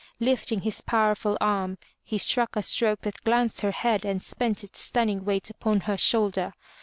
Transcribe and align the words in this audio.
Lifting 0.19 0.61
his 0.61 0.81
powerful 0.81 1.37
arm, 1.39 1.77
he 2.01 2.17
struck 2.17 2.55
a 2.55 2.63
stroke 2.63 3.01
that 3.01 3.21
glanced 3.23 3.61
her 3.61 3.69
head 3.69 4.03
and 4.03 4.23
spent 4.23 4.63
its 4.63 4.79
stunning 4.79 5.25
weight 5.25 5.51
upon 5.51 5.81
her 5.81 5.95
shoulder. 5.95 6.55